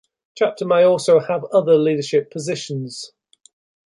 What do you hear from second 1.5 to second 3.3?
other leadership positions.